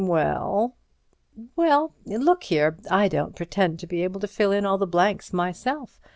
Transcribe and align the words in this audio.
"Well—" 0.03 0.73
"Well, 1.55 1.93
look 2.07 2.45
here, 2.45 2.75
I 2.89 3.07
don't 3.07 3.35
pretend 3.35 3.77
to 3.81 3.85
be 3.85 4.03
able 4.03 4.19
to 4.21 4.27
fill 4.27 4.51
in 4.51 4.65
all 4.65 4.79
the 4.79 4.87
blanks 4.87 5.31
myself. 5.31 6.01